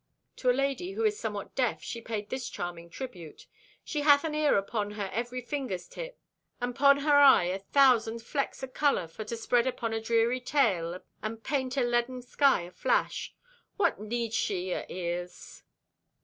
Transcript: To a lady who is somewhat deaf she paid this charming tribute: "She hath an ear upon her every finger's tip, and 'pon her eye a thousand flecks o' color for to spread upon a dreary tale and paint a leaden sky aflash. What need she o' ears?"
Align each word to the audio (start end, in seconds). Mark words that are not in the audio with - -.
To 0.37 0.49
a 0.49 0.51
lady 0.51 0.93
who 0.93 1.03
is 1.03 1.19
somewhat 1.19 1.53
deaf 1.53 1.83
she 1.83 2.01
paid 2.01 2.27
this 2.31 2.49
charming 2.49 2.89
tribute: 2.89 3.45
"She 3.83 4.01
hath 4.01 4.23
an 4.23 4.33
ear 4.33 4.57
upon 4.57 4.89
her 4.93 5.11
every 5.13 5.41
finger's 5.41 5.87
tip, 5.87 6.19
and 6.59 6.75
'pon 6.75 7.01
her 7.01 7.13
eye 7.17 7.43
a 7.43 7.59
thousand 7.59 8.23
flecks 8.23 8.63
o' 8.63 8.67
color 8.67 9.07
for 9.07 9.23
to 9.23 9.37
spread 9.37 9.67
upon 9.67 9.93
a 9.93 10.01
dreary 10.01 10.39
tale 10.39 11.01
and 11.21 11.43
paint 11.43 11.77
a 11.77 11.83
leaden 11.83 12.23
sky 12.23 12.63
aflash. 12.67 13.35
What 13.77 13.99
need 13.99 14.33
she 14.33 14.73
o' 14.73 14.87
ears?" 14.89 15.61